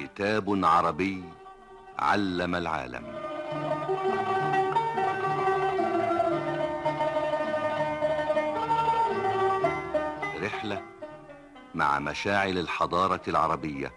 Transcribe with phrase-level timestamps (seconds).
[0.00, 1.24] كتاب عربي
[1.98, 3.04] علم العالم.
[10.42, 10.82] رحلة
[11.74, 13.92] مع مشاعل الحضارة العربية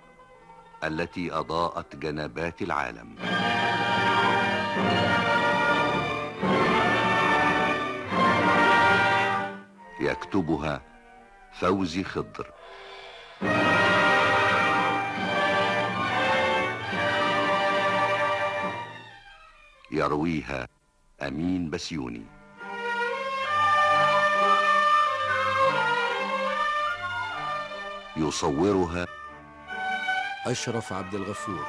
[0.84, 3.16] التي أضاءت جنبات العالم.
[10.00, 10.82] يكتبها
[11.54, 12.52] فوزي خضر.
[19.94, 20.68] يرويها
[21.22, 22.26] أمين بسيوني.
[28.18, 29.06] يصورها
[30.48, 31.66] أشرف عبد الغفور.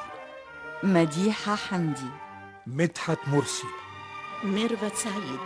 [0.83, 2.10] مديحة حمدي.
[2.66, 3.66] مدحت مرسي.
[4.45, 5.41] ميرفت سعيد.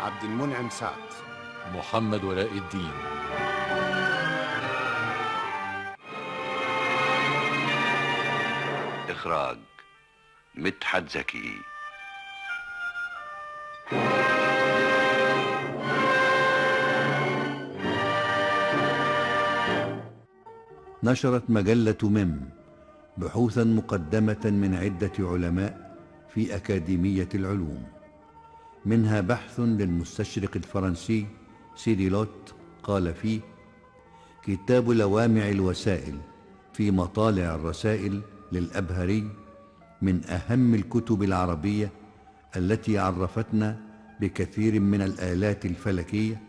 [0.00, 1.08] عبد المنعم سعد.
[1.74, 2.92] محمد ولاء الدين.
[9.10, 9.58] إخراج
[10.54, 11.75] مدحت زكي.
[21.02, 22.40] نشرت مجلة مم
[23.18, 25.96] بحوثا مقدمة من عدة علماء
[26.34, 27.82] في أكاديمية العلوم.
[28.86, 31.26] منها بحث للمستشرق الفرنسي
[31.76, 33.40] سيريلوت قال فيه
[34.44, 36.18] كتاب لوامع الوسائل
[36.72, 38.20] في مطالع الرسائل
[38.52, 39.30] للأبهري
[40.02, 41.90] من أهم الكتب العربية
[42.56, 43.80] التي عرفتنا
[44.20, 46.40] بكثير من الآلات الفلكية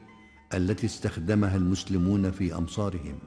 [0.53, 3.19] التي استخدمها المسلمون في أمصارهم.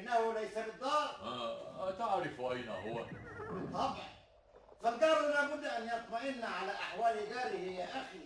[0.00, 3.04] لكنه ليس بالدار آه، أتعرف أين هو؟
[3.50, 3.96] بالطبع
[4.82, 8.18] فالجار لابد أن يطمئن على أحوال جاره يا أخي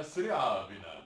[0.00, 1.04] أسرع بنا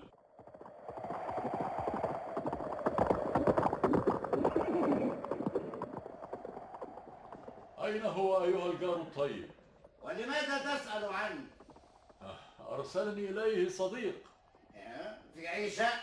[7.84, 9.50] أين هو أيها الجار الطيب؟
[10.02, 11.46] ولماذا تسأل عني؟
[12.22, 14.14] آه، أرسلني إليه صديق
[14.74, 15.98] ها؟ في أي شأن؟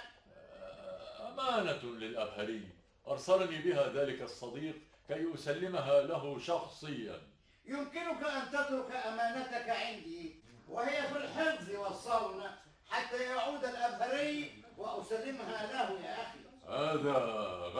[1.20, 2.75] أمانة للأبهري
[3.08, 4.76] أرسلني بها ذلك الصديق
[5.08, 7.22] كي أسلمها له شخصيا
[7.66, 10.36] يمكنك أن تترك أمانتك عندي
[10.70, 12.44] وهي في الحفظ والصون
[12.90, 17.18] حتى يعود الأبهري وأسلمها له يا أخي هذا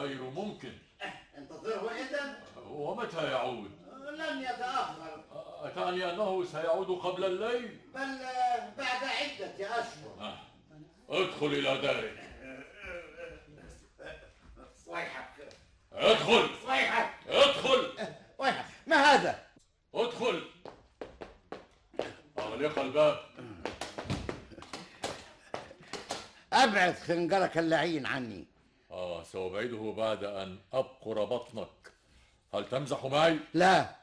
[0.00, 0.72] غير ممكن
[1.38, 2.34] انتظره إذن
[2.68, 3.70] ومتى يعود؟
[4.10, 5.24] لن يتأخر
[5.62, 8.18] أتعني أنه سيعود قبل الليل؟ بل
[8.78, 10.38] بعد عدة أشهر آه.
[11.08, 12.25] ادخل إلى دارك
[16.06, 16.50] ادخل.
[16.68, 17.92] ويحك ادخل.
[18.38, 19.46] ويحك ما هذا؟
[19.94, 20.42] ادخل.
[22.38, 23.18] أغلق الباب.
[26.52, 28.46] أبعد خنجرك اللعين عني.
[28.90, 31.92] آه سأبعده بعد أن أبقر بطنك.
[32.54, 33.96] هل تمزح معي؟ لا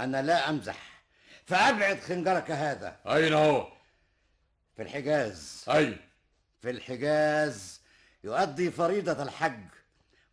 [0.00, 1.02] أنا لا أمزح.
[1.46, 2.96] فأبعد خنجرك هذا.
[3.06, 3.68] أين هو؟
[4.76, 5.64] في الحجاز.
[5.68, 6.00] أين؟
[6.62, 7.80] في الحجاز
[8.24, 9.64] يؤدي فريضة الحج.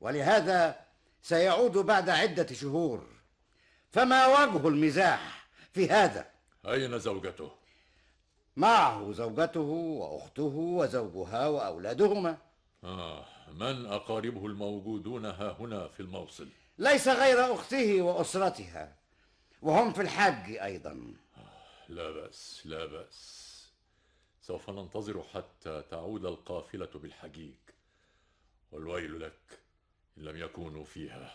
[0.01, 0.87] ولهذا
[1.28, 3.08] سيعود بعد عدة شهور.
[3.92, 6.32] فما وجه المزاح في هذا؟
[6.66, 7.52] أين زوجته؟
[8.56, 12.38] معه زوجته وأخته وزوجها وأولادهما.
[12.84, 18.96] آه من أقاربه الموجودون ها هنا في الموصل؟ ليس غير أخته وأسرتها
[19.62, 21.14] وهم في الحج أيضا.
[21.90, 23.48] لا بأس لا بأس.
[24.42, 27.56] سوف ننتظر حتى تعود القافلة بالحجيج.
[28.72, 29.66] والويل لك
[30.17, 31.31] لم يكونوا فيها.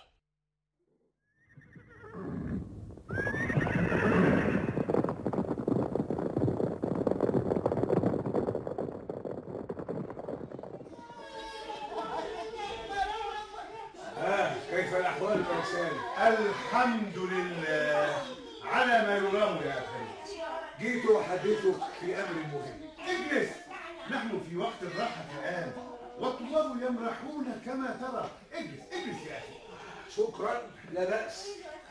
[14.19, 15.45] آه كيف الأحوال؟
[16.19, 18.23] الحمد لله.
[18.65, 20.05] على ما يرام يا أخي.
[20.81, 22.81] جيت أحدثك في أمر مهم.
[23.09, 23.51] اجلس.
[24.11, 25.73] نحن في وقت الراحة الآن.
[26.23, 28.31] والطلاب يمرحون كما ترى.
[28.53, 29.55] اجلس اجلس يا أخي.
[30.17, 31.49] شكرا لا بأس.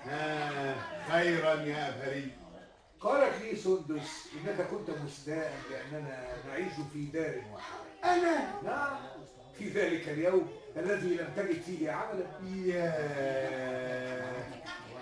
[0.10, 0.76] آه
[1.12, 2.32] خيرا يا أبهري
[3.00, 8.14] قالت لي سندس إنك كنت مستاء لأننا نعيش في دار واحدة.
[8.14, 8.98] أنا؟ نعم.
[9.58, 12.26] في ذلك اليوم الذي لم تجد فيه عملا.
[12.66, 12.92] يا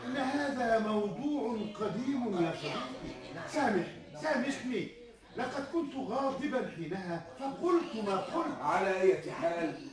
[0.05, 3.47] إن هذا موضوع قديم يا صديقي.
[3.47, 3.85] سامح
[4.21, 4.98] سامحني.
[5.39, 9.89] لقد كنت غاضبا حينها فقلت ما قلت؟ على أي حال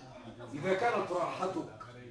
[0.54, 1.68] إذا كانت راحتك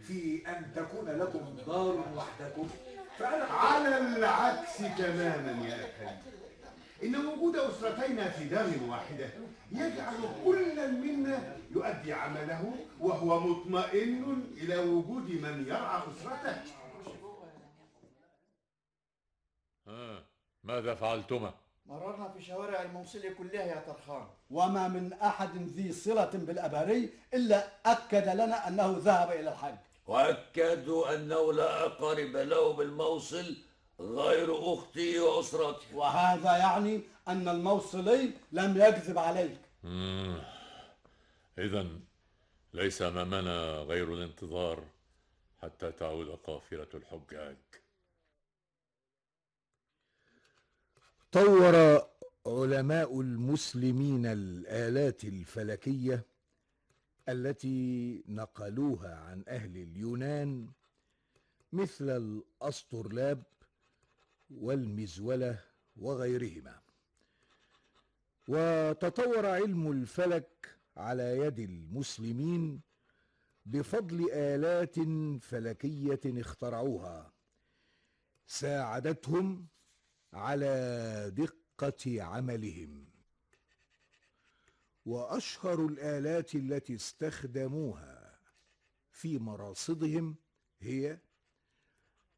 [0.08, 2.70] في أن تكون لكم دار وحدكم
[3.18, 6.16] فأنا على العكس تماما يا أخي.
[7.04, 9.30] إن وجود أسرتينا في دار واحدة
[9.72, 10.16] يجعل
[10.46, 16.62] كل منا يؤدي عمله وهو مطمئن إلى وجود من يرعى أسرته.
[19.88, 20.24] ها
[20.64, 21.54] ماذا فعلتما؟
[21.86, 28.28] مررنا في شوارع الموصلة كلها يا طرخان وما من أحد ذي صلة بالأبهري إلا أكد
[28.28, 29.76] لنا أنه ذهب إلى الحج.
[30.08, 33.56] وأكدوا أنه لا أقارب له بالموصل
[34.00, 39.58] غير أختي وأسرتي وهذا يعني أن الموصلي لم يكذب عليك.
[41.58, 41.88] إذا
[42.74, 44.84] ليس أمامنا غير الانتظار
[45.62, 47.58] حتى تعود قافلة الحجاج.
[51.36, 52.02] طور
[52.48, 56.26] علماء المسلمين الآلات الفلكية
[57.30, 60.68] التي نقلوها عن أهل اليونان
[61.74, 63.44] مثل الأسطرلاب
[64.50, 65.60] والمزولة
[65.98, 66.80] وغيرهما.
[68.48, 72.82] وتطور علم الفلك على يد المسلمين
[73.66, 74.96] بفضل آلات
[75.44, 77.34] فلكية اخترعوها.
[78.48, 79.68] ساعدتهم
[80.36, 83.06] على دقة عملهم.
[85.06, 88.40] وأشهر الآلات التي استخدموها
[89.12, 90.36] في مراصدهم
[90.80, 91.20] هي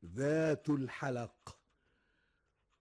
[0.06, 1.58] ذات الحلق.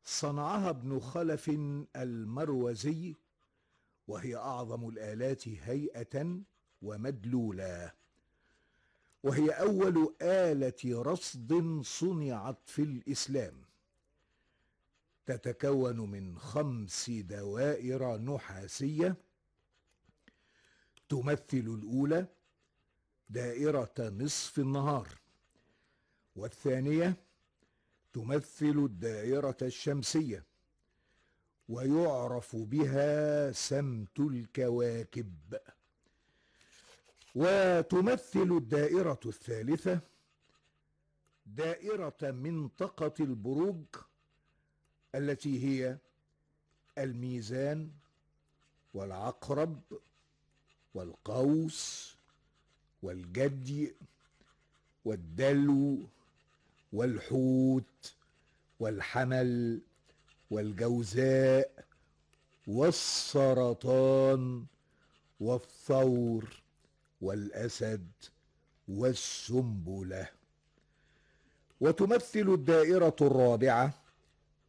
[0.04, 1.48] صنعها ابن خلف
[1.96, 3.14] المروزي
[4.08, 6.40] وهي أعظم الآلات هيئة
[6.82, 7.94] ومدلولا
[9.22, 13.66] وهي أول آلة رصد صنعت في الإسلام.
[15.26, 19.17] تتكون من خمس دوائر نحاسية.
[21.08, 22.26] تمثل الأولى
[23.31, 25.08] دائرة نصف النهار.
[26.37, 27.17] والثانية
[28.12, 30.44] تمثل الدائرة الشمسية.
[31.69, 35.58] ويعرف بها سمت الكواكب.
[37.34, 40.00] وتمثل الدائرة الثالثة
[41.46, 43.84] دائرة منطقة البروج.
[45.16, 45.96] التي هي
[46.98, 47.90] الميزان
[48.94, 49.80] والعقرب
[50.94, 52.14] والقوس
[53.02, 53.94] والجدي
[55.04, 55.98] والدلو
[56.92, 58.14] والحوت
[58.80, 59.80] والحمل
[60.50, 61.84] والجوزاء
[62.66, 64.64] والسرطان
[65.40, 66.62] والثور
[67.20, 68.10] والأسد
[68.88, 70.28] والسنبلة.
[71.80, 73.94] وتمثل الدائرة الرابعة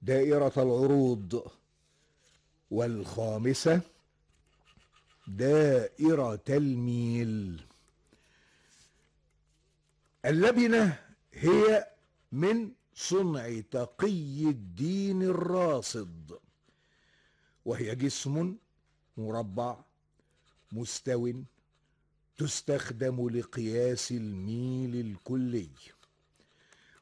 [0.02, 1.52] دائرة العروض
[2.72, 3.82] والخامسة
[5.28, 7.62] دائرة الميل
[10.26, 11.00] اللبنة
[11.34, 11.88] هي
[12.32, 16.40] من صنع تقي الدين الراصد
[17.66, 18.56] وهي جسم
[19.18, 19.78] مربع
[20.72, 21.34] مستو
[22.38, 25.70] تستخدم لقياس الميل الكلي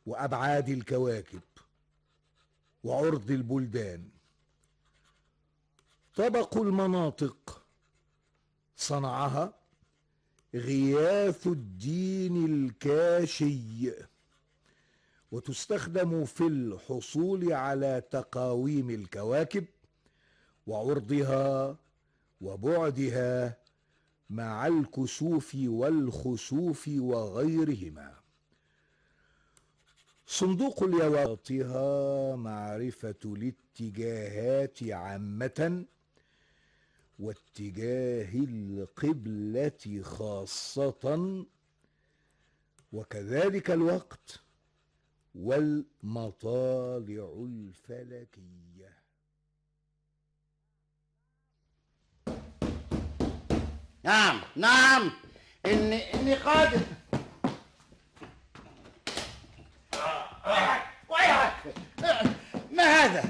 [0.05, 1.41] وأبعاد الكواكب.
[2.85, 4.09] وعرض البلدان.
[6.15, 7.65] طبق المناطق
[8.75, 9.53] صنعها
[10.55, 13.91] غياث الدين الكاشي.
[15.31, 19.65] وتستخدم في الحصول على تقاويم الكواكب
[20.67, 21.77] وعرضها
[22.41, 23.57] وبعدها
[24.29, 28.24] مع الكسوف والخسوف وغيرهما.
[30.27, 35.85] صندوق اليواطها معرفة الاتجاهات عامة
[37.19, 41.45] واتجاه القبلة خاصة
[42.93, 44.39] وكذلك الوقت
[45.35, 48.95] والمطالع الفلكية.
[54.03, 55.11] نعم نعم.
[55.65, 56.79] إني إني قادر.
[62.71, 63.23] ما هذا؟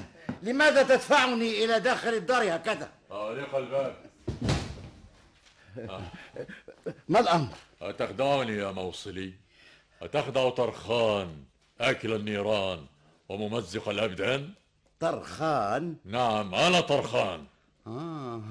[0.43, 3.95] لماذا تدفعني إلى داخل الدار هكذا؟ أغلق الباب
[7.09, 9.33] ما الأمر؟ أتخدعني يا موصلي
[10.01, 11.43] أتخدع طرخان
[11.81, 12.85] آكل النيران
[13.29, 14.49] وممزق الأبدان
[14.99, 17.45] طرخان؟ نعم أنا طرخان
[17.87, 18.41] آه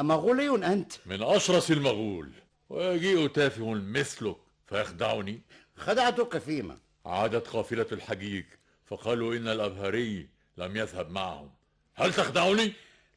[0.00, 2.30] أمغولي أنت؟ من أشرس المغول
[2.70, 4.36] ويجيء تافه مثلك
[4.66, 5.40] فيخدعني
[5.76, 8.44] خدعتك فيما؟ عادت قافلة الحجيج
[8.86, 11.50] فقالوا إن الأبهري لم يذهب معهم.
[11.94, 12.72] هل تخدعني؟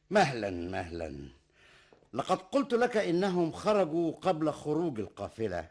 [0.10, 1.30] مهلا مهلا.
[2.14, 5.70] لقد قلت لك إنهم خرجوا قبل خروج القافلة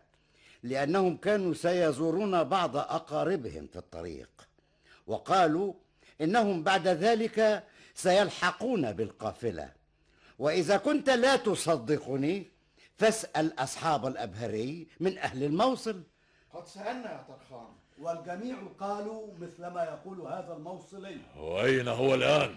[0.63, 4.49] لأنهم كانوا سيزورون بعض أقاربهم في الطريق.
[5.07, 5.75] وقالوا
[6.21, 9.73] إنهم بعد ذلك سيلحقون بالقافلة.
[10.39, 12.47] وإذا كنت لا تصدقني
[12.97, 16.03] فاسأل أصحاب الأبهري من أهل الموصل.
[16.55, 17.67] قد سألنا يا طرخان.
[17.99, 22.57] والجميع قالوا مثل ما يقول هذا الموصلي وأين هو الآن؟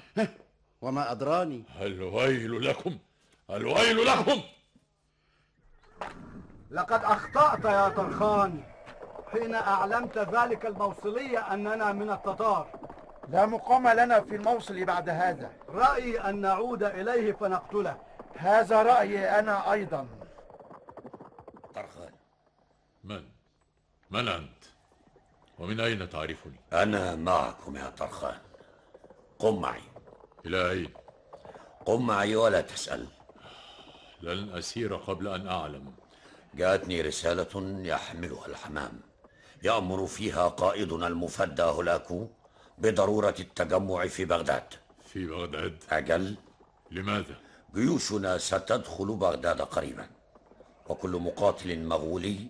[0.81, 1.63] وما أدراني.
[1.81, 2.98] الويل لكم
[3.50, 4.41] الويل لكم.
[6.72, 8.63] لقد أخطأت يا طرخان.
[9.31, 12.79] حين أعلمت ذلك الموصلي أننا من التتار.
[13.29, 15.51] لا مقام لنا في الموصل بعد هذا.
[15.69, 17.98] رأيي أن نعود إليه فنقتله.
[18.36, 20.08] هذا رأيي أنا أيضا.
[21.75, 22.13] طرخان
[23.03, 23.24] من؟
[24.10, 24.63] من أنت؟
[25.59, 28.37] ومن أين تعرفني؟ أنا معكم يا طرخان
[29.39, 29.81] قم معي
[30.45, 30.93] إلى أين؟
[31.85, 33.07] قم معي ولا تسأل
[34.21, 35.93] لن أسير قبل أن أعلم
[36.53, 38.99] جاءتني رسالة يحملها الحمام
[39.63, 42.27] يأمر فيها قائدنا المفدى هولاكو
[42.77, 44.73] بضرورة التجمع في بغداد
[45.05, 46.35] في بغداد؟ أجل
[46.91, 47.35] لماذا؟
[47.75, 50.07] جيوشنا ستدخل بغداد قريبا
[50.89, 52.47] وكل مقاتل مغولي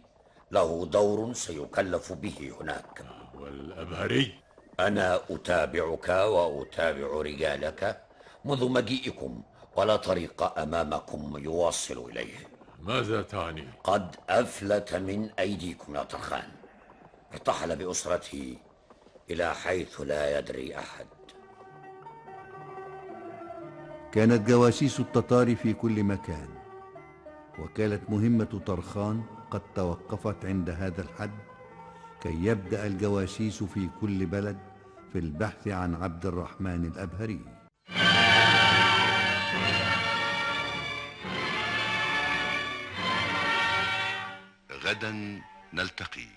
[0.51, 4.34] له دور سيكلف به هناك والأبهري؟
[4.79, 8.01] أنا أتابعك وأتابع رجالك
[8.46, 9.44] منذ مجيئكم
[9.75, 12.38] ولا طريق أمامكم يوصل إليه
[12.79, 16.50] ماذا تعني؟ قد أفلت من أيديكم يا طرخان
[17.34, 18.58] ارتحل بأسرته
[19.29, 21.06] إلى حيث لا يدري أحد
[24.12, 26.48] كانت جواسيس التتار في كل مكان
[27.60, 31.39] وكانت مهمة طرخان قد توقفت عند هذا الحد
[32.22, 34.60] كي يبدأ الجواسيس في كل بلد
[35.13, 37.41] في البحث عن عبد الرحمن الأبهري.
[44.84, 45.41] غدا
[45.74, 46.27] نلتقي.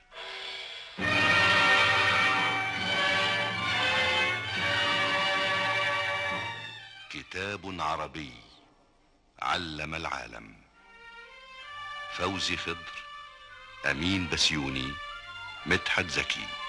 [7.10, 8.32] كتاب عربي
[9.42, 10.61] علم العالم.
[12.16, 12.92] فوزي خضر
[13.90, 14.92] أمين بسيوني
[15.66, 16.61] مدحت زكي.